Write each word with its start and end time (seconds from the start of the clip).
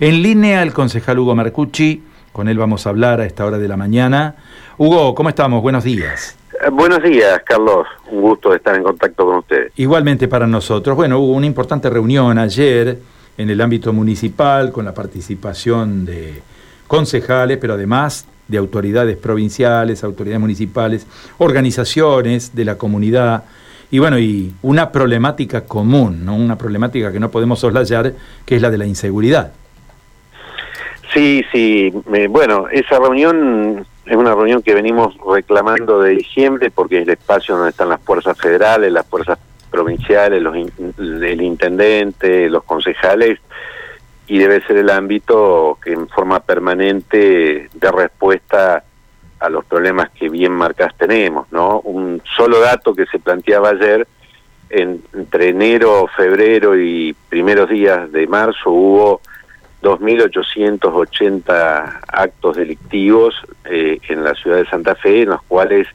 En 0.00 0.22
línea 0.22 0.62
el 0.62 0.72
concejal 0.72 1.18
Hugo 1.18 1.34
Marcucci, 1.34 2.02
con 2.32 2.48
él 2.48 2.56
vamos 2.56 2.86
a 2.86 2.88
hablar 2.88 3.20
a 3.20 3.26
esta 3.26 3.44
hora 3.44 3.58
de 3.58 3.68
la 3.68 3.76
mañana. 3.76 4.34
Hugo, 4.78 5.14
¿cómo 5.14 5.28
estamos? 5.28 5.60
Buenos 5.60 5.84
días. 5.84 6.38
Eh, 6.58 6.70
buenos 6.70 7.02
días, 7.02 7.42
Carlos. 7.44 7.86
Un 8.10 8.22
gusto 8.22 8.54
estar 8.54 8.74
en 8.74 8.82
contacto 8.82 9.26
con 9.26 9.36
usted. 9.36 9.70
Igualmente 9.76 10.26
para 10.26 10.46
nosotros. 10.46 10.96
Bueno, 10.96 11.18
hubo 11.18 11.34
una 11.34 11.44
importante 11.44 11.90
reunión 11.90 12.38
ayer 12.38 12.98
en 13.36 13.50
el 13.50 13.60
ámbito 13.60 13.92
municipal 13.92 14.72
con 14.72 14.86
la 14.86 14.94
participación 14.94 16.06
de 16.06 16.40
concejales, 16.86 17.58
pero 17.58 17.74
además 17.74 18.26
de 18.48 18.56
autoridades 18.56 19.18
provinciales, 19.18 20.02
autoridades 20.02 20.40
municipales, 20.40 21.06
organizaciones 21.36 22.54
de 22.54 22.64
la 22.64 22.78
comunidad 22.78 23.44
y 23.90 23.98
bueno, 23.98 24.18
y 24.18 24.54
una 24.62 24.92
problemática 24.92 25.66
común, 25.66 26.24
¿no? 26.24 26.36
Una 26.36 26.56
problemática 26.56 27.12
que 27.12 27.20
no 27.20 27.30
podemos 27.30 27.58
soslayar, 27.58 28.14
que 28.46 28.56
es 28.56 28.62
la 28.62 28.70
de 28.70 28.78
la 28.78 28.86
inseguridad. 28.86 29.52
Sí, 31.12 31.44
sí. 31.52 31.92
bueno, 32.28 32.66
esa 32.70 32.98
reunión 32.98 33.84
es 34.06 34.16
una 34.16 34.34
reunión 34.34 34.62
que 34.62 34.74
venimos 34.74 35.16
reclamando 35.26 36.00
de 36.00 36.10
diciembre 36.16 36.70
porque 36.70 36.98
es 36.98 37.02
el 37.02 37.10
espacio 37.10 37.56
donde 37.56 37.70
están 37.70 37.88
las 37.88 38.00
fuerzas 38.00 38.38
federales, 38.38 38.92
las 38.92 39.06
fuerzas 39.06 39.38
provinciales, 39.70 40.42
los 40.42 40.54
el 40.56 41.42
intendente, 41.42 42.48
los 42.48 42.64
concejales 42.64 43.38
y 44.26 44.38
debe 44.38 44.62
ser 44.62 44.76
el 44.76 44.90
ámbito 44.90 45.78
que 45.82 45.92
en 45.92 46.08
forma 46.08 46.40
permanente 46.40 47.68
de 47.72 47.92
respuesta 47.92 48.84
a 49.40 49.48
los 49.48 49.64
problemas 49.64 50.10
que 50.10 50.28
bien 50.28 50.52
marcas 50.52 50.94
tenemos, 50.96 51.50
¿no? 51.50 51.80
Un 51.80 52.22
solo 52.36 52.60
dato 52.60 52.94
que 52.94 53.06
se 53.06 53.18
planteaba 53.18 53.70
ayer, 53.70 54.06
entre 54.68 55.48
enero, 55.48 56.08
febrero 56.16 56.78
y 56.78 57.16
primeros 57.28 57.68
días 57.70 58.12
de 58.12 58.26
marzo 58.28 58.70
hubo 58.70 59.20
2.880 59.82 62.00
actos 62.08 62.56
delictivos 62.56 63.34
eh, 63.64 63.98
en 64.08 64.24
la 64.24 64.34
ciudad 64.34 64.58
de 64.58 64.66
Santa 64.66 64.94
Fe, 64.94 65.22
en 65.22 65.30
los 65.30 65.42
cuales 65.42 65.88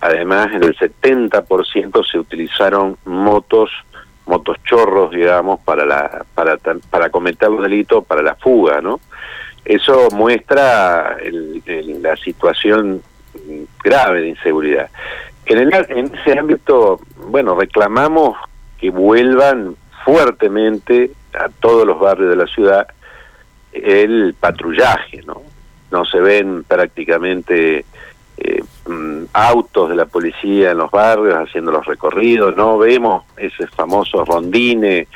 además 0.00 0.48
en 0.52 0.64
el 0.64 0.76
70% 0.76 2.10
se 2.10 2.18
utilizaron 2.18 2.96
motos, 3.04 3.70
motos 4.26 4.56
chorros, 4.64 5.10
digamos, 5.10 5.60
para, 5.60 5.84
la, 5.84 6.24
para, 6.34 6.56
para 6.88 7.10
cometer 7.10 7.50
los 7.50 7.62
delitos, 7.62 8.04
para 8.06 8.22
la 8.22 8.34
fuga, 8.34 8.80
¿no? 8.80 9.00
Eso 9.64 10.08
muestra 10.12 11.18
la 12.00 12.16
situación 12.16 13.02
grave 13.84 14.22
de 14.22 14.28
inseguridad. 14.28 14.88
En, 15.44 15.70
en 15.72 16.14
ese 16.14 16.38
ámbito, 16.38 17.00
bueno, 17.26 17.54
reclamamos 17.54 18.38
que 18.78 18.90
vuelvan 18.90 19.76
fuertemente 20.04 21.10
a 21.34 21.48
todos 21.60 21.86
los 21.86 22.00
barrios 22.00 22.30
de 22.30 22.36
la 22.36 22.46
ciudad 22.46 22.88
el 23.72 24.34
patrullaje, 24.38 25.22
¿no? 25.22 25.42
No 25.90 26.04
se 26.04 26.20
ven 26.20 26.64
prácticamente 26.64 27.84
eh, 28.36 28.62
mm, 28.86 29.24
autos 29.32 29.88
de 29.90 29.96
la 29.96 30.06
policía 30.06 30.70
en 30.70 30.78
los 30.78 30.90
barrios 30.90 31.34
haciendo 31.36 31.72
los 31.72 31.84
recorridos, 31.86 32.56
no 32.56 32.78
vemos 32.78 33.24
ese 33.36 33.66
famoso 33.66 34.24
rondine, 34.24 35.08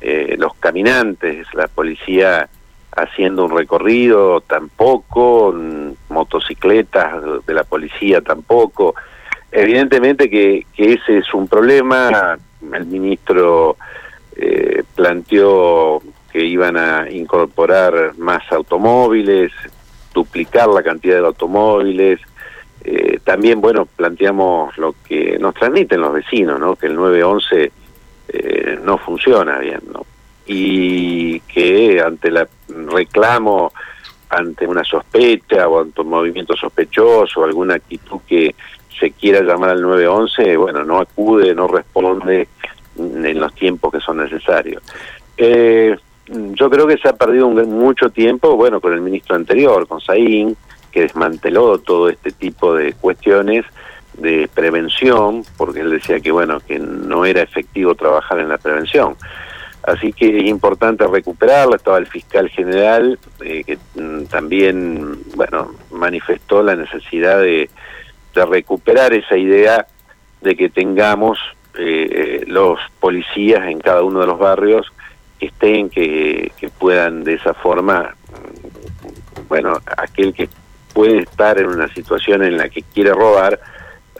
eh, 0.00 0.36
los 0.38 0.54
caminantes, 0.54 1.46
la 1.54 1.68
policía 1.68 2.48
haciendo 2.96 3.44
un 3.44 3.56
recorrido 3.56 4.40
tampoco, 4.40 5.54
motocicletas 6.08 7.22
de 7.46 7.54
la 7.54 7.64
policía 7.64 8.20
tampoco. 8.20 8.94
Evidentemente 9.52 10.30
que, 10.30 10.66
que 10.74 10.94
ese 10.94 11.18
es 11.18 11.34
un 11.34 11.48
problema, 11.48 12.38
el 12.72 12.86
ministro 12.86 13.76
eh, 14.36 14.84
planteó 14.94 16.02
que 16.32 16.44
iban 16.44 16.76
a 16.76 17.10
incorporar 17.10 18.16
más 18.18 18.42
automóviles, 18.52 19.52
duplicar 20.14 20.68
la 20.68 20.82
cantidad 20.82 21.20
de 21.20 21.26
automóviles. 21.26 22.20
Eh, 22.82 23.18
también, 23.24 23.60
bueno, 23.60 23.86
planteamos 23.86 24.76
lo 24.78 24.94
que 25.06 25.38
nos 25.38 25.54
transmiten 25.54 26.00
los 26.00 26.12
vecinos, 26.12 26.58
¿no? 26.58 26.76
Que 26.76 26.86
el 26.86 26.94
911 26.94 27.72
eh, 28.28 28.78
no 28.82 28.98
funciona 28.98 29.58
bien, 29.58 29.80
¿no? 29.92 30.06
y 30.52 31.38
que 31.40 32.00
ante 32.00 32.26
el 32.26 32.44
reclamo, 32.88 33.72
ante 34.30 34.66
una 34.66 34.82
sospecha 34.82 35.68
o 35.68 35.80
ante 35.80 36.00
un 36.00 36.08
movimiento 36.08 36.56
sospechoso, 36.56 37.44
alguna 37.44 37.74
actitud 37.74 38.18
que 38.26 38.56
se 38.98 39.12
quiera 39.12 39.42
llamar 39.42 39.70
al 39.70 39.82
911, 39.82 40.56
bueno, 40.56 40.84
no 40.84 40.98
acude, 40.98 41.54
no 41.54 41.68
responde 41.68 42.48
en 42.96 43.40
los 43.40 43.54
tiempos 43.54 43.92
que 43.92 44.00
son 44.00 44.16
necesarios. 44.16 44.82
Eh, 45.36 45.96
yo 46.30 46.70
creo 46.70 46.86
que 46.86 46.98
se 46.98 47.08
ha 47.08 47.12
perdido 47.14 47.48
mucho 47.48 48.10
tiempo, 48.10 48.56
bueno, 48.56 48.80
con 48.80 48.92
el 48.92 49.00
ministro 49.00 49.34
anterior, 49.34 49.86
con 49.88 50.00
Saín, 50.00 50.56
que 50.92 51.02
desmanteló 51.02 51.78
todo 51.78 52.08
este 52.08 52.30
tipo 52.30 52.74
de 52.74 52.92
cuestiones 52.92 53.64
de 54.14 54.48
prevención, 54.52 55.44
porque 55.56 55.80
él 55.80 55.90
decía 55.90 56.20
que, 56.20 56.30
bueno, 56.30 56.60
que 56.60 56.78
no 56.78 57.24
era 57.24 57.42
efectivo 57.42 57.94
trabajar 57.94 58.38
en 58.38 58.48
la 58.48 58.58
prevención. 58.58 59.16
Así 59.82 60.12
que 60.12 60.38
es 60.38 60.44
importante 60.44 61.06
recuperarla. 61.06 61.76
Estaba 61.76 61.98
el 61.98 62.06
fiscal 62.06 62.48
general 62.50 63.18
eh, 63.42 63.64
que 63.64 63.78
mm, 63.94 64.26
también, 64.26 65.18
bueno, 65.34 65.72
manifestó 65.90 66.62
la 66.62 66.76
necesidad 66.76 67.40
de, 67.40 67.70
recuperar 68.32 69.12
esa 69.12 69.36
idea 69.36 69.86
de 70.40 70.54
que 70.54 70.70
tengamos 70.70 71.38
eh, 71.76 72.44
los 72.46 72.78
policías 73.00 73.68
en 73.68 73.80
cada 73.80 74.02
uno 74.02 74.20
de 74.20 74.26
los 74.26 74.38
barrios 74.38 74.90
que 75.40 75.46
estén, 75.46 75.88
que, 75.88 76.52
puedan 76.78 77.24
de 77.24 77.34
esa 77.34 77.54
forma, 77.54 78.14
bueno, 79.48 79.80
aquel 79.96 80.34
que 80.34 80.48
puede 80.92 81.20
estar 81.20 81.58
en 81.58 81.66
una 81.66 81.88
situación 81.94 82.42
en 82.44 82.58
la 82.58 82.68
que 82.68 82.82
quiere 82.82 83.12
robar, 83.12 83.58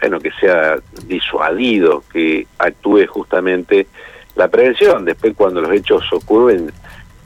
bueno, 0.00 0.18
que 0.18 0.30
sea 0.40 0.76
disuadido, 1.04 2.02
que 2.10 2.46
actúe 2.58 3.06
justamente 3.06 3.86
la 4.34 4.48
prevención. 4.48 5.04
Después 5.04 5.34
cuando 5.36 5.60
los 5.60 5.72
hechos 5.72 6.10
ocurren 6.10 6.72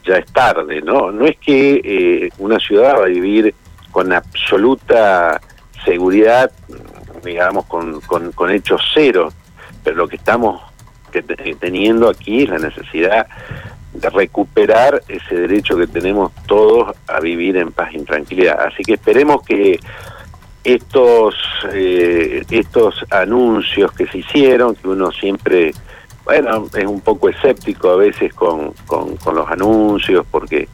ya 0.03 0.17
es 0.17 0.25
tarde, 0.31 0.81
¿no? 0.81 1.11
No 1.11 1.25
es 1.25 1.37
que 1.37 1.81
eh, 1.83 2.29
una 2.37 2.59
ciudad 2.59 2.95
va 2.99 3.05
a 3.05 3.07
vivir 3.07 3.55
con 3.91 4.11
absoluta 4.11 5.39
seguridad, 5.85 6.51
digamos, 7.23 7.65
con, 7.65 8.01
con, 8.01 8.51
hechos 8.51 8.81
cero, 8.93 9.31
pero 9.83 9.95
lo 9.95 10.07
que 10.07 10.17
estamos 10.17 10.61
teniendo 11.59 12.09
aquí 12.09 12.43
es 12.43 12.49
la 12.49 12.59
necesidad 12.59 13.27
de 13.95 14.09
recuperar 14.09 15.01
ese 15.07 15.35
derecho 15.35 15.77
que 15.77 15.87
tenemos 15.87 16.31
todos 16.47 16.95
a 17.07 17.19
vivir 17.19 17.57
en 17.57 17.71
paz 17.71 17.93
y 17.93 17.99
tranquilidad. 17.99 18.59
Así 18.61 18.83
que 18.83 18.93
esperemos 18.93 19.41
que 19.45 19.79
estos, 20.63 21.35
eh, 21.71 22.43
estos 22.49 23.05
anuncios 23.09 23.91
que 23.91 24.07
se 24.07 24.19
hicieron, 24.19 24.75
que 24.75 24.87
uno 24.87 25.11
siempre 25.11 25.73
bueno, 26.25 26.67
es 26.75 26.85
un 26.85 27.01
poco 27.01 27.29
escéptico 27.29 27.91
a 27.91 27.97
veces 27.97 28.33
con, 28.33 28.73
con, 28.87 29.15
los 29.35 29.47
anuncios 29.49 30.25
porque, 30.29 30.67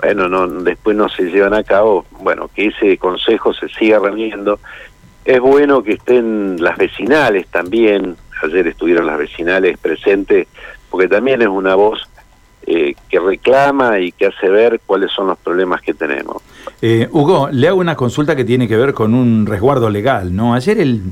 bueno, 0.00 0.28
no, 0.28 0.48
después 0.48 0.96
no 0.96 1.10
se 1.10 1.24
llevan 1.24 1.52
a 1.52 1.62
cabo, 1.62 2.06
bueno, 2.20 2.48
que 2.54 2.68
ese 2.68 2.96
consejo 2.96 3.52
se 3.52 3.68
siga 3.68 3.98
reuniendo. 3.98 4.58
Es 5.26 5.40
bueno 5.40 5.82
que 5.82 5.92
estén 5.92 6.56
las 6.62 6.78
vecinales 6.78 7.46
también, 7.48 8.16
ayer 8.42 8.66
estuvieron 8.66 9.06
las 9.06 9.18
vecinales 9.18 9.76
presentes, 9.78 10.48
porque 10.90 11.08
también 11.08 11.42
es 11.42 11.48
una 11.48 11.74
voz 11.74 12.08
eh, 12.66 12.94
que 13.08 13.20
reclama 13.20 13.98
y 14.00 14.12
que 14.12 14.26
hace 14.26 14.48
ver 14.48 14.80
cuáles 14.86 15.10
son 15.12 15.28
los 15.28 15.38
problemas 15.38 15.80
que 15.82 15.94
tenemos. 15.94 16.42
Eh, 16.80 17.08
Hugo, 17.10 17.48
le 17.50 17.68
hago 17.68 17.80
una 17.80 17.94
consulta 17.94 18.34
que 18.34 18.44
tiene 18.44 18.68
que 18.68 18.76
ver 18.76 18.94
con 18.94 19.14
un 19.14 19.46
resguardo 19.46 19.90
legal, 19.90 20.34
¿no? 20.34 20.54
Ayer 20.54 20.78
el 20.78 21.02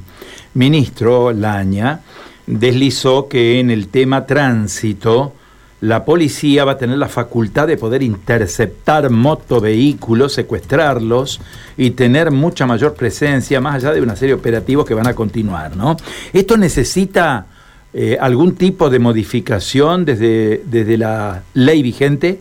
ministro 0.54 1.32
Laña 1.32 2.00
deslizó 2.46 3.28
que 3.28 3.60
en 3.60 3.70
el 3.70 3.88
tema 3.88 4.26
tránsito 4.26 5.34
la 5.82 6.04
policía 6.04 6.64
va 6.64 6.72
a 6.72 6.78
tener 6.78 6.96
la 6.96 7.08
facultad 7.08 7.66
de 7.66 7.76
poder 7.76 8.02
interceptar 8.04 9.10
motovehículos, 9.10 10.32
secuestrarlos 10.32 11.41
y 11.77 11.91
tener 11.91 12.30
mucha 12.30 12.66
mayor 12.66 12.94
presencia, 12.94 13.60
más 13.60 13.77
allá 13.77 13.92
de 13.92 14.00
una 14.00 14.15
serie 14.15 14.34
de 14.34 14.41
operativos 14.41 14.86
que 14.86 14.94
van 14.94 15.09
a 15.09 15.15
continuar, 15.15 15.77
¿no? 15.77 15.97
¿Esto 16.32 16.56
necesita 16.56 17.47
eh, 17.94 18.16
algún 18.21 18.54
tipo 18.56 18.91
de 18.91 18.98
modificación 18.98 20.04
desde, 20.04 20.62
desde 20.65 20.97
la 20.97 21.42
ley 21.54 21.83
vigente? 21.83 22.41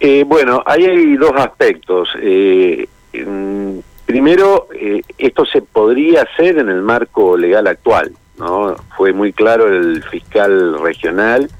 Eh, 0.00 0.24
bueno, 0.26 0.62
ahí 0.64 0.84
hay 0.84 1.16
dos 1.16 1.32
aspectos. 1.36 2.08
Eh, 2.20 2.88
primero, 4.06 4.68
esto 5.18 5.44
se 5.44 5.62
podría 5.62 6.22
hacer 6.22 6.58
en 6.58 6.68
el 6.68 6.82
marco 6.82 7.36
legal 7.36 7.66
actual. 7.66 8.12
¿no? 8.38 8.76
Fue 8.96 9.12
muy 9.12 9.32
claro 9.32 9.68
el 9.68 10.02
fiscal 10.04 10.80
regional, 10.80 11.50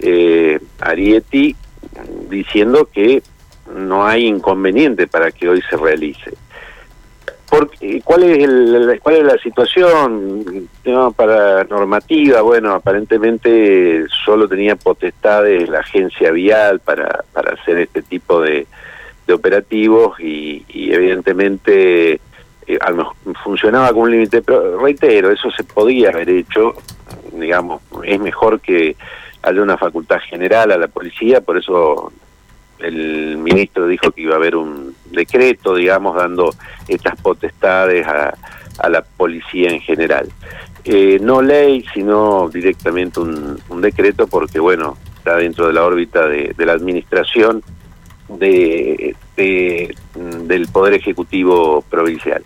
eh, 0.00 0.58
Arietti, 0.80 1.56
diciendo 2.28 2.88
que 2.92 3.22
no 3.74 4.06
hay 4.06 4.26
inconveniente 4.26 5.06
para 5.06 5.30
que 5.32 5.48
hoy 5.48 5.62
se 5.68 5.76
realice. 5.76 6.34
¿Cuál, 8.04 8.22
es 8.24 8.38
el, 8.38 9.00
¿Cuál 9.02 9.16
es 9.16 9.24
la 9.24 9.38
situación 9.38 10.68
para 11.16 11.64
normativa? 11.64 12.42
Bueno, 12.42 12.74
aparentemente 12.74 14.06
solo 14.24 14.48
tenía 14.48 14.76
potestades 14.76 15.68
la 15.68 15.80
agencia 15.80 16.30
vial 16.30 16.80
para, 16.80 17.24
para 17.32 17.54
hacer 17.54 17.78
este 17.78 18.02
tipo 18.02 18.40
de, 18.40 18.66
operativos 19.32 20.20
y, 20.20 20.64
evidentemente 20.72 22.20
eh, 22.66 22.78
funcionaba 23.42 23.88
con 23.92 24.02
un 24.02 24.12
límite, 24.12 24.40
pero 24.42 24.78
reitero, 24.78 25.30
eso 25.32 25.50
se 25.50 25.64
podía 25.64 26.10
haber 26.10 26.30
hecho, 26.30 26.74
digamos, 27.32 27.82
es 28.04 28.20
mejor 28.20 28.60
que 28.60 28.96
haya 29.42 29.62
una 29.62 29.76
facultad 29.76 30.20
general 30.20 30.70
a 30.72 30.78
la 30.78 30.88
policía, 30.88 31.40
por 31.40 31.56
eso 31.56 32.12
el 32.78 33.38
ministro 33.38 33.86
dijo 33.86 34.10
que 34.10 34.22
iba 34.22 34.34
a 34.34 34.36
haber 34.36 34.56
un 34.56 34.94
decreto, 35.10 35.74
digamos, 35.74 36.16
dando 36.16 36.54
estas 36.88 37.20
potestades 37.20 38.06
a, 38.06 38.34
la 38.88 39.02
policía 39.02 39.70
en 39.70 39.80
general. 39.80 40.28
Eh, 40.84 41.18
no 41.20 41.40
ley, 41.42 41.84
sino 41.94 42.48
directamente 42.48 43.20
un, 43.20 43.58
decreto, 43.80 44.26
porque, 44.26 44.60
bueno, 44.60 44.96
está 45.16 45.36
dentro 45.36 45.66
de 45.66 45.72
la 45.72 45.84
órbita 45.84 46.26
de, 46.26 46.54
la 46.58 46.72
administración 46.72 47.62
de, 48.28 49.16
del 49.36 50.68
Poder 50.68 50.94
Ejecutivo 50.94 51.82
Provincial. 51.88 52.42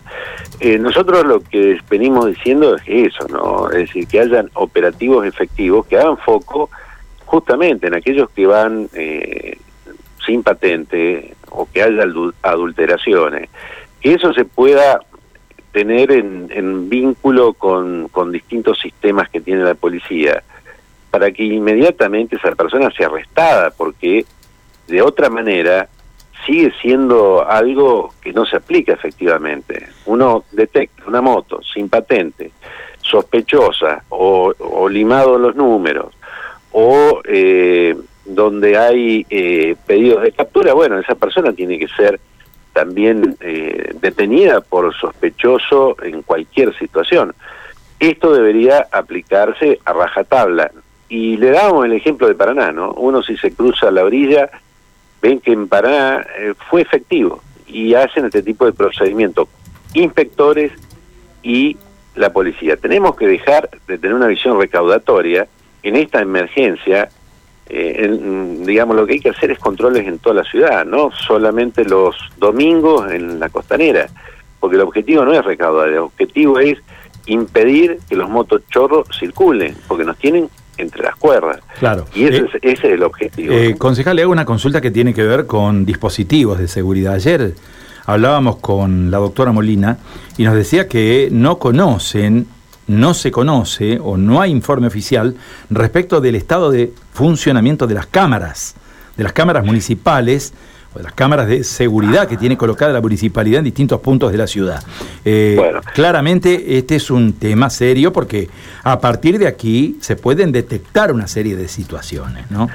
Eh, 0.59 0.77
nosotros 0.77 1.25
lo 1.25 1.41
que 1.41 1.79
venimos 1.89 2.27
diciendo 2.27 2.75
es 2.77 2.83
eso, 2.85 3.27
¿no? 3.27 3.69
Es 3.69 3.87
decir, 3.87 4.07
que 4.07 4.19
hayan 4.21 4.49
operativos 4.53 5.25
efectivos, 5.25 5.85
que 5.87 5.97
hagan 5.97 6.17
foco 6.17 6.69
justamente 7.25 7.87
en 7.87 7.95
aquellos 7.95 8.29
que 8.31 8.45
van 8.45 8.89
eh, 8.93 9.57
sin 10.25 10.43
patente 10.43 11.35
o 11.49 11.67
que 11.71 11.81
haya 11.81 12.05
adulteraciones, 12.41 13.49
que 13.99 14.13
eso 14.13 14.33
se 14.33 14.45
pueda 14.45 15.01
tener 15.71 16.11
en, 16.11 16.89
vínculo 16.89 17.53
con, 17.53 18.09
con, 18.09 18.31
distintos 18.31 18.79
sistemas 18.79 19.29
que 19.29 19.39
tiene 19.39 19.63
la 19.63 19.75
policía, 19.75 20.43
para 21.09 21.31
que 21.31 21.43
inmediatamente 21.43 22.35
esa 22.35 22.55
persona 22.55 22.91
sea 22.91 23.07
arrestada, 23.07 23.71
porque 23.71 24.25
de 24.87 25.01
otra 25.01 25.29
manera 25.29 25.87
sigue 26.45 26.73
siendo 26.81 27.47
algo 27.47 28.13
que 28.21 28.33
no 28.33 28.45
se 28.45 28.57
aplica 28.57 28.93
efectivamente. 28.93 29.87
Uno 30.05 30.43
detecta 30.51 31.03
una 31.07 31.21
moto 31.21 31.61
sin 31.61 31.87
patente, 31.87 32.51
sospechosa 33.01 34.03
o, 34.09 34.53
o 34.57 34.89
limado 34.89 35.37
los 35.37 35.55
números, 35.55 36.13
o 36.71 37.21
eh, 37.25 37.95
donde 38.35 38.77
hay 38.77 39.25
eh, 39.29 39.75
pedidos 39.85 40.23
de 40.23 40.31
captura, 40.31 40.73
bueno, 40.73 40.99
esa 40.99 41.15
persona 41.15 41.53
tiene 41.53 41.77
que 41.79 41.87
ser 41.87 42.19
también 42.73 43.35
eh, 43.41 43.93
detenida 43.99 44.61
por 44.61 44.93
sospechoso 44.95 45.97
en 46.03 46.21
cualquier 46.21 46.77
situación. 46.77 47.33
Esto 47.99 48.33
debería 48.33 48.87
aplicarse 48.91 49.79
a 49.85 49.93
rajatabla. 49.93 50.71
Y 51.09 51.37
le 51.37 51.51
damos 51.51 51.85
el 51.85 51.93
ejemplo 51.93 52.27
de 52.27 52.35
Paraná, 52.35 52.71
¿no? 52.71 52.91
Uno 52.93 53.21
si 53.21 53.35
se 53.37 53.53
cruza 53.53 53.91
la 53.91 54.03
orilla, 54.05 54.49
ven 55.21 55.39
que 55.39 55.51
en 55.51 55.67
Paraná 55.67 56.25
eh, 56.39 56.53
fue 56.69 56.81
efectivo 56.81 57.41
y 57.67 57.93
hacen 57.93 58.25
este 58.25 58.41
tipo 58.41 58.65
de 58.65 58.73
procedimientos 58.73 59.47
inspectores 59.93 60.71
y 61.43 61.77
la 62.15 62.31
policía. 62.31 62.77
Tenemos 62.77 63.15
que 63.15 63.27
dejar 63.27 63.69
de 63.87 63.97
tener 63.97 64.15
una 64.15 64.27
visión 64.27 64.59
recaudatoria 64.59 65.47
en 65.83 65.95
esta 65.95 66.21
emergencia 66.21 67.09
eh, 67.73 68.19
digamos, 68.65 68.97
lo 68.97 69.07
que 69.07 69.13
hay 69.13 69.19
que 69.21 69.29
hacer 69.29 69.51
es 69.51 69.59
controles 69.59 70.05
en 70.05 70.19
toda 70.19 70.35
la 70.35 70.43
ciudad, 70.43 70.85
no 70.85 71.09
solamente 71.11 71.85
los 71.85 72.15
domingos 72.37 73.09
en 73.09 73.39
la 73.39 73.47
costanera, 73.47 74.09
porque 74.59 74.75
el 74.75 74.81
objetivo 74.81 75.23
no 75.23 75.31
es 75.33 75.43
recaudar, 75.45 75.87
el 75.87 75.99
objetivo 75.99 76.59
es 76.59 76.77
impedir 77.27 77.99
que 78.09 78.17
los 78.17 78.29
motochorros 78.29 79.07
circulen, 79.17 79.73
porque 79.87 80.03
nos 80.03 80.17
tienen 80.17 80.49
entre 80.77 81.03
las 81.03 81.15
cuerdas. 81.15 81.59
Claro. 81.79 82.05
Y 82.13 82.25
ese, 82.25 82.37
eh, 82.37 82.45
es, 82.45 82.55
ese 82.55 82.87
es, 82.87 82.93
el 82.95 83.03
objetivo. 83.03 83.53
Eh, 83.53 83.75
Concejal, 83.77 84.17
le 84.17 84.23
hago 84.23 84.33
una 84.33 84.45
consulta 84.45 84.81
que 84.81 84.91
tiene 84.91 85.13
que 85.13 85.23
ver 85.23 85.47
con 85.47 85.85
dispositivos 85.85 86.59
de 86.59 86.67
seguridad. 86.67 87.13
Ayer 87.13 87.53
hablábamos 88.05 88.57
con 88.57 89.11
la 89.11 89.19
doctora 89.19 89.53
Molina 89.53 89.97
y 90.37 90.43
nos 90.43 90.55
decía 90.55 90.89
que 90.89 91.29
no 91.31 91.57
conocen 91.57 92.47
no 92.87 93.13
se 93.13 93.31
conoce 93.31 93.99
o 94.01 94.17
no 94.17 94.41
hay 94.41 94.51
informe 94.51 94.87
oficial 94.87 95.35
respecto 95.69 96.19
del 96.19 96.35
estado 96.35 96.71
de 96.71 96.91
funcionamiento 97.13 97.87
de 97.87 97.95
las 97.95 98.07
cámaras, 98.07 98.75
de 99.17 99.23
las 99.23 99.33
cámaras 99.33 99.65
municipales 99.65 100.53
o 100.93 100.97
de 100.97 101.03
las 101.03 101.13
cámaras 101.13 101.47
de 101.47 101.63
seguridad 101.63 102.27
que 102.27 102.37
tiene 102.37 102.57
colocada 102.57 102.91
la 102.91 103.01
municipalidad 103.01 103.59
en 103.59 103.65
distintos 103.65 103.99
puntos 104.01 104.31
de 104.31 104.37
la 104.37 104.47
ciudad. 104.47 104.83
Eh, 105.23 105.59
claramente 105.93 106.77
este 106.77 106.95
es 106.95 107.09
un 107.11 107.33
tema 107.33 107.69
serio 107.69 108.11
porque 108.11 108.49
a 108.83 108.99
partir 108.99 109.37
de 109.37 109.47
aquí 109.47 109.97
se 110.01 110.15
pueden 110.15 110.51
detectar 110.51 111.11
una 111.11 111.27
serie 111.27 111.55
de 111.55 111.67
situaciones, 111.67 112.49
¿no? 112.51 112.69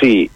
Sí, 0.00 0.30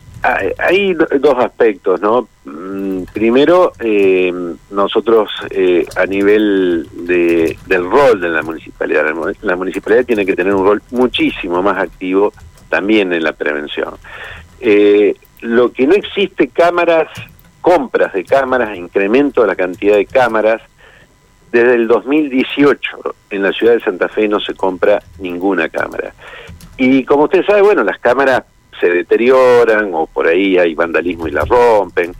hay 0.58 0.94
dos 0.94 1.36
aspectos, 1.38 2.00
¿no? 2.00 2.28
Mm, 2.44 3.02
primero, 3.12 3.72
eh, 3.78 4.32
nosotros 4.70 5.30
eh, 5.50 5.86
a 5.96 6.06
nivel 6.06 6.88
de, 6.92 7.56
del 7.66 7.84
rol 7.84 8.20
de 8.20 8.28
la 8.28 8.42
municipalidad, 8.42 9.04
la 9.42 9.56
municipalidad 9.56 10.04
tiene 10.04 10.26
que 10.26 10.34
tener 10.34 10.54
un 10.54 10.64
rol 10.64 10.82
muchísimo 10.90 11.62
más 11.62 11.78
activo 11.78 12.32
también 12.68 13.12
en 13.12 13.24
la 13.24 13.32
prevención. 13.32 13.94
Eh, 14.60 15.14
lo 15.40 15.72
que 15.72 15.86
no 15.86 15.94
existe 15.94 16.48
cámaras, 16.48 17.08
compras 17.60 18.12
de 18.12 18.24
cámaras, 18.24 18.76
incremento 18.76 19.42
de 19.42 19.48
la 19.48 19.56
cantidad 19.56 19.96
de 19.96 20.06
cámaras, 20.06 20.62
desde 21.52 21.74
el 21.74 21.88
2018 21.88 23.14
en 23.30 23.42
la 23.42 23.52
ciudad 23.52 23.74
de 23.74 23.80
Santa 23.80 24.08
Fe 24.08 24.28
no 24.28 24.40
se 24.40 24.54
compra 24.54 25.02
ninguna 25.18 25.68
cámara. 25.68 26.12
Y 26.76 27.04
como 27.04 27.24
usted 27.24 27.44
sabe, 27.46 27.62
bueno, 27.62 27.82
las 27.82 27.98
cámaras 27.98 28.42
se 28.80 28.90
deterioran 28.90 29.90
o 29.94 30.06
por 30.06 30.26
ahí 30.26 30.58
hay 30.58 30.74
vandalismo 30.74 31.28
y 31.28 31.30
la 31.30 31.44
rompen, 31.44 32.14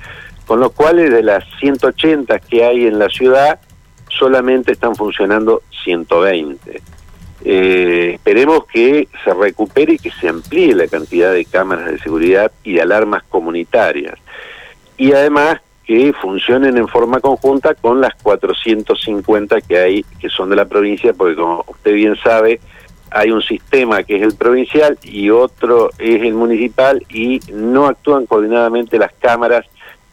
con 0.46 0.60
lo 0.60 0.70
cual 0.70 0.96
de 0.96 1.22
las 1.22 1.44
180 1.60 2.38
que 2.38 2.64
hay 2.64 2.86
en 2.86 2.98
la 2.98 3.08
ciudad 3.08 3.60
solamente 4.08 4.72
están 4.72 4.94
funcionando 4.94 5.62
120. 5.84 6.80
Eh, 7.48 8.14
esperemos 8.14 8.66
que 8.66 9.06
se 9.22 9.32
recupere 9.32 9.92
y 9.92 9.98
que 9.98 10.10
se 10.10 10.28
amplíe 10.28 10.74
la 10.74 10.88
cantidad 10.88 11.32
de 11.32 11.44
cámaras 11.44 11.92
de 11.92 12.00
seguridad 12.00 12.50
y 12.64 12.74
de 12.74 12.82
alarmas 12.82 13.22
comunitarias. 13.28 14.18
Y 14.98 15.12
además 15.12 15.60
que 15.84 16.12
funcionen 16.12 16.76
en 16.76 16.88
forma 16.88 17.20
conjunta 17.20 17.74
con 17.74 18.00
las 18.00 18.16
450 18.16 19.60
que 19.60 19.78
hay, 19.78 20.02
que 20.18 20.28
son 20.28 20.50
de 20.50 20.56
la 20.56 20.64
provincia, 20.64 21.12
porque 21.12 21.36
como 21.36 21.64
usted 21.68 21.94
bien 21.94 22.16
sabe, 22.16 22.58
hay 23.12 23.30
un 23.30 23.42
sistema 23.42 24.02
que 24.02 24.16
es 24.16 24.22
el 24.22 24.34
provincial 24.34 24.98
y 25.04 25.30
otro 25.30 25.90
es 26.00 26.22
el 26.22 26.34
municipal 26.34 27.00
y 27.08 27.38
no 27.52 27.86
actúan 27.86 28.26
coordinadamente 28.26 28.98
las 28.98 29.12
cámaras 29.20 29.64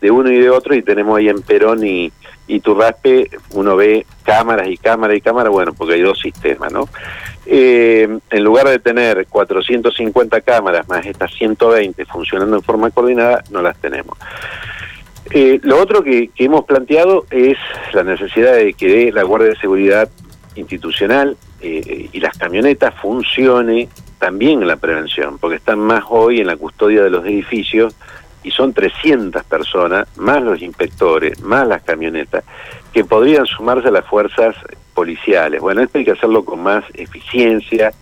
de 0.01 0.11
uno 0.11 0.29
y 0.29 0.37
de 0.37 0.51
otro 0.51 0.75
y 0.75 0.83
tenemos 0.83 1.17
ahí 1.17 1.29
en 1.29 1.41
Perón 1.41 1.83
y, 1.83 2.11
y 2.47 2.59
Turraspe, 2.59 3.29
uno 3.51 3.75
ve 3.75 4.05
cámaras 4.23 4.67
y 4.67 4.77
cámaras 4.77 5.17
y 5.17 5.21
cámaras, 5.21 5.51
bueno, 5.51 5.73
porque 5.73 5.93
hay 5.93 6.01
dos 6.01 6.19
sistemas, 6.19 6.71
¿no? 6.71 6.87
Eh, 7.45 8.19
en 8.29 8.43
lugar 8.43 8.67
de 8.67 8.79
tener 8.79 9.25
450 9.27 10.41
cámaras 10.41 10.87
más 10.87 11.05
estas 11.05 11.33
120 11.33 12.05
funcionando 12.05 12.55
en 12.55 12.63
forma 12.63 12.91
coordinada, 12.91 13.43
no 13.51 13.61
las 13.61 13.77
tenemos. 13.77 14.17
Eh, 15.31 15.59
lo 15.63 15.81
otro 15.81 16.03
que, 16.03 16.29
que 16.29 16.45
hemos 16.45 16.65
planteado 16.65 17.25
es 17.31 17.57
la 17.93 18.03
necesidad 18.03 18.53
de 18.55 18.73
que 18.73 19.11
la 19.11 19.23
Guardia 19.23 19.49
de 19.49 19.55
Seguridad 19.55 20.09
institucional 20.55 21.37
eh, 21.61 22.09
y 22.11 22.19
las 22.19 22.37
camionetas 22.37 22.93
funcione 22.95 23.87
también 24.19 24.61
en 24.61 24.67
la 24.67 24.77
prevención, 24.77 25.37
porque 25.37 25.57
están 25.57 25.79
más 25.79 26.03
hoy 26.09 26.39
en 26.39 26.47
la 26.47 26.55
custodia 26.55 27.03
de 27.03 27.09
los 27.09 27.25
edificios 27.25 27.95
y 28.43 28.51
son 28.51 28.73
300 28.73 29.43
personas, 29.43 30.07
más 30.17 30.41
los 30.41 30.61
inspectores, 30.61 31.41
más 31.41 31.67
las 31.67 31.83
camionetas, 31.83 32.43
que 32.91 33.03
podrían 33.03 33.45
sumarse 33.45 33.87
a 33.87 33.91
las 33.91 34.05
fuerzas 34.05 34.55
policiales. 34.93 35.61
Bueno, 35.61 35.81
esto 35.81 35.97
hay 35.97 36.05
que 36.05 36.11
hacerlo 36.11 36.45
con 36.45 36.61
más 36.61 36.83
eficiencia 36.93 37.93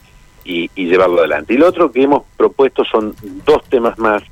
y, 0.43 0.69
llevarlo 0.75 1.19
adelante. 1.19 1.53
Y 1.53 1.57
lo 1.57 1.67
otro 1.67 1.91
que 1.91 2.03
hemos 2.03 2.24
propuesto 2.36 2.83
son 2.83 3.15
dos 3.45 3.63
temas 3.69 3.98
más. 3.98 4.24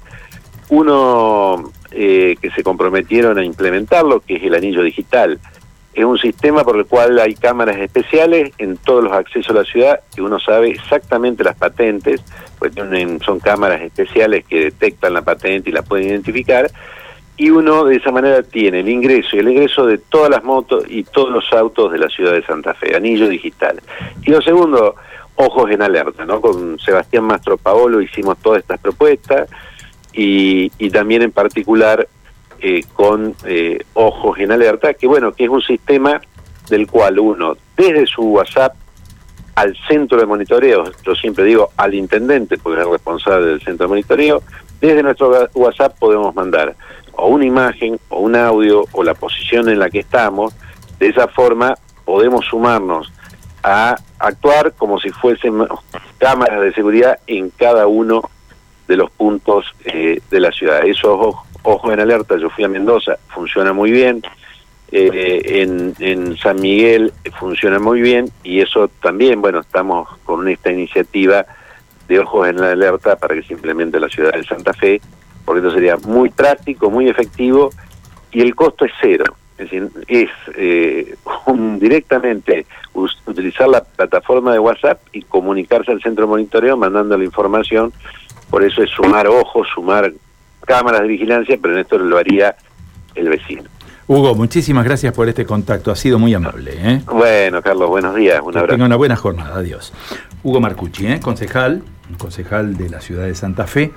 Uno 0.70 1.72
eh, 1.92 2.36
que 2.42 2.52
se 2.52 2.64
comprometieron 2.64 3.38
a 3.38 3.44
implementarlo, 3.44 4.20
que 4.20 4.36
es 4.36 4.44
el 4.44 4.56
anillo 4.56 4.84
digital 4.84 5.40
es 5.94 6.06
un 6.06 6.18
sistema 6.18 6.64
por 6.64 6.78
el 6.78 6.86
cual 6.86 7.20
hay 7.20 7.34
cámaras 7.36 7.78
especiales 7.78 8.54
en 8.58 8.78
todos 8.78 9.04
los 9.04 9.14
accesos 9.14 9.50
a 9.52 9.60
la 9.60 9.66
ciudad 9.66 10.02
que 10.16 10.22
uno 10.22 10.40
sabe 10.40 10.70
exactamente 10.70 11.44
las 11.44 11.56
patentes, 11.56 12.24
pues 12.58 12.74
son 13.26 13.40
cámaras 13.40 13.82
especiales 13.82 14.46
que 14.46 14.66
detectan 14.66 15.14
la 15.14 15.24
patente 15.24 15.70
y 15.70 15.74
la 15.74 15.82
pueden 15.82 16.10
identificar, 16.10 16.70
y 17.40 17.50
uno 17.50 17.86
de 17.86 17.96
esa 17.96 18.12
manera 18.12 18.44
tiene 18.44 18.82
el 18.82 18.90
ingreso 18.90 19.36
y 19.36 19.40
el 19.40 19.48
egreso 19.48 19.86
de 19.86 19.98
todas 19.98 20.30
las 20.30 20.44
motos 20.44 20.84
y 20.90 21.04
todos 21.04 21.32
los 21.32 21.46
autos 21.54 21.92
de 21.92 21.98
la 21.98 22.10
ciudad 22.10 22.34
de 22.34 22.44
Santa 22.44 22.74
Fe, 22.74 22.96
anillo 22.96 23.30
digital. 23.30 23.82
Y 24.24 24.32
lo 24.32 24.42
segundo, 24.42 24.96
ojos 25.36 25.72
en 25.72 25.82
alerta, 25.82 26.26
¿no? 26.26 26.42
Con 26.42 26.78
Sebastián 26.80 27.24
Mastro 27.24 27.58
Paolo 27.58 28.02
hicimos 28.02 28.38
todas 28.40 28.60
estas 28.60 28.80
propuestas 28.82 29.50
y, 30.12 30.70
y 30.78 30.90
también 30.90 31.22
en 31.22 31.32
particular 31.32 32.10
eh, 32.62 32.84
con 32.94 33.36
eh, 33.46 33.80
ojos 33.94 34.38
en 34.40 34.52
alerta, 34.52 34.94
que 34.94 35.08
bueno, 35.08 35.32
que 35.32 35.46
es 35.46 35.50
un 35.50 35.62
sistema 35.62 36.22
del 36.70 36.88
cual 36.88 37.20
uno, 37.20 37.58
desde 37.76 38.06
su 38.06 38.24
WhatsApp 38.24 38.76
al 39.56 39.76
centro 39.88 40.20
de 40.20 40.26
monitoreo, 40.26 40.86
yo 41.04 41.16
siempre 41.16 41.44
digo 41.44 41.72
al 41.76 41.94
intendente, 41.94 42.58
porque 42.58 42.80
es 42.80 42.86
el 42.86 42.92
responsable 42.92 43.48
del 43.48 43.62
centro 43.62 43.86
de 43.86 43.90
monitoreo, 43.90 44.42
desde 44.80 45.04
nuestro 45.04 45.50
WhatsApp 45.54 45.98
podemos 46.00 46.34
mandar 46.34 46.76
o 47.14 47.28
una 47.28 47.46
imagen 47.46 48.00
o 48.10 48.20
un 48.20 48.36
audio 48.36 48.86
o 48.94 49.04
la 49.04 49.14
posición 49.14 49.68
en 49.70 49.80
la 49.80 49.90
que 49.90 50.00
estamos, 50.00 50.54
de 51.00 51.08
esa 51.08 51.28
forma 51.28 51.76
podemos 52.06 52.46
sumarnos 52.46 53.12
a 53.64 53.98
actuar 54.20 54.74
como 54.74 55.00
si 55.00 55.10
fuesen 55.10 55.68
cámaras 56.18 56.62
de 56.62 56.74
seguridad 56.74 57.20
en 57.28 57.50
cada 57.50 57.88
uno 57.88 58.30
de 58.88 58.98
los 58.98 59.12
puntos 59.12 59.66
eh, 59.86 60.22
de 60.32 60.40
la 60.40 60.52
ciudad. 60.52 60.86
Eso, 60.86 61.44
ojo, 61.70 61.92
en 61.92 62.00
alerta, 62.00 62.38
yo 62.38 62.50
fui 62.50 62.64
a 62.64 62.68
Mendoza, 62.68 63.18
funciona 63.28 63.74
muy 63.74 63.92
bien, 63.92 64.22
eh, 64.92 65.62
en, 66.00 66.36
San 66.38 66.60
Miguel 66.60 67.14
funciona 67.38 67.78
muy 67.78 68.02
bien 68.02 68.32
y 68.44 68.62
eso 68.62 68.88
también, 69.02 69.40
bueno, 69.40 69.60
estamos 69.60 70.10
con 70.24 70.48
esta 70.48 70.72
iniciativa 70.72 71.46
de 72.08 72.20
ojos 72.20 72.48
en 72.48 72.60
la 72.60 72.72
alerta 72.72 73.16
para 73.16 73.36
que 73.36 73.44
se 73.44 73.54
implemente 73.54 74.00
la 74.00 74.10
ciudad 74.10 74.34
de 74.34 74.44
Santa 74.44 74.74
Fe, 74.74 75.00
porque 75.46 75.60
esto 75.60 75.74
sería 75.74 75.96
muy 75.98 76.30
práctico, 76.30 76.90
muy 76.90 77.08
efectivo 77.08 77.70
y 78.32 78.42
el 78.42 78.56
costo 78.56 78.86
es 78.86 78.92
cero. 79.00 79.26
Es 79.60 79.70
decir, 79.70 79.90
es 80.08 80.30
eh, 80.56 81.16
directamente 81.78 82.66
utilizar 82.94 83.68
la 83.68 83.84
plataforma 83.84 84.54
de 84.54 84.60
WhatsApp 84.60 85.02
y 85.12 85.22
comunicarse 85.24 85.92
al 85.92 86.02
centro 86.02 86.26
de 86.26 86.30
monitoreo 86.30 86.78
mandando 86.78 87.18
la 87.18 87.26
información. 87.26 87.94
Por 88.50 88.64
eso 88.64 88.82
es 88.82 88.90
sumar 88.90 89.28
ojos, 89.28 89.68
sumar 89.76 90.12
cámaras 90.66 91.02
de 91.02 91.08
vigilancia, 91.08 91.58
pero 91.62 91.74
en 91.74 91.82
esto 91.82 91.98
lo 91.98 92.18
haría 92.18 92.56
el 93.16 93.30
vecino. 93.30 93.64
Hugo, 94.08 94.34
muchísimas 94.34 94.86
gracias 94.86 95.14
por 95.14 95.30
este 95.30 95.46
contacto. 95.46 95.92
Ha 95.92 95.96
sido 95.96 96.18
muy 96.18 96.34
amable. 96.34 96.72
¿eh? 96.76 97.02
Bueno, 97.06 97.62
Carlos, 97.62 97.90
buenos 97.90 98.16
días. 98.16 98.40
Un 98.42 98.58
abrazo. 98.58 98.74
Tenga 98.74 98.86
una 98.86 98.96
buena 98.96 99.16
jornada. 99.16 99.58
Adiós. 99.58 99.94
Hugo 100.42 100.60
Marcucci, 100.60 101.06
¿eh? 101.06 101.20
concejal, 101.20 101.84
concejal 102.18 102.76
de 102.76 102.90
la 102.90 103.02
ciudad 103.02 103.26
de 103.26 103.36
Santa 103.36 103.68
Fe, 103.68 103.92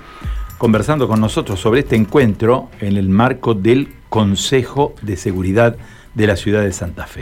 conversando 0.59 1.07
con 1.07 1.19
nosotros 1.19 1.59
sobre 1.59 1.79
este 1.79 1.95
encuentro 1.95 2.69
en 2.79 2.97
el 2.97 3.09
marco 3.09 3.55
del 3.55 3.91
Consejo 4.09 4.93
de 5.01 5.17
Seguridad 5.17 5.77
de 6.13 6.27
la 6.27 6.35
ciudad 6.35 6.61
de 6.61 6.73
Santa 6.73 7.07
Fe. 7.07 7.21